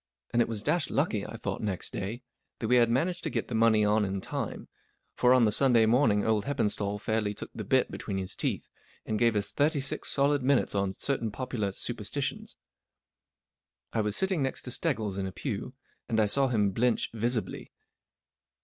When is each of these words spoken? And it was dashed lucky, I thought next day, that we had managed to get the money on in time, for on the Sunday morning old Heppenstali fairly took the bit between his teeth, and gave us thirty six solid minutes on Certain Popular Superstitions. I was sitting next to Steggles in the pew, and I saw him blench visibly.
And 0.33 0.41
it 0.41 0.47
was 0.47 0.63
dashed 0.63 0.89
lucky, 0.89 1.27
I 1.27 1.35
thought 1.35 1.61
next 1.61 1.93
day, 1.93 2.23
that 2.57 2.67
we 2.67 2.77
had 2.77 2.89
managed 2.89 3.21
to 3.21 3.29
get 3.29 3.49
the 3.49 3.53
money 3.53 3.85
on 3.85 4.03
in 4.03 4.19
time, 4.19 4.67
for 5.13 5.31
on 5.31 5.45
the 5.45 5.51
Sunday 5.51 5.85
morning 5.85 6.25
old 6.25 6.45
Heppenstali 6.45 6.99
fairly 6.99 7.35
took 7.35 7.51
the 7.53 7.63
bit 7.63 7.91
between 7.91 8.17
his 8.17 8.35
teeth, 8.35 8.67
and 9.05 9.19
gave 9.19 9.35
us 9.35 9.53
thirty 9.53 9.79
six 9.79 10.09
solid 10.09 10.41
minutes 10.41 10.73
on 10.73 10.91
Certain 10.93 11.29
Popular 11.29 11.71
Superstitions. 11.71 12.57
I 13.93 14.01
was 14.01 14.15
sitting 14.15 14.41
next 14.41 14.63
to 14.63 14.71
Steggles 14.71 15.19
in 15.19 15.25
the 15.25 15.31
pew, 15.31 15.75
and 16.09 16.19
I 16.19 16.25
saw 16.25 16.47
him 16.47 16.71
blench 16.71 17.11
visibly. 17.13 17.71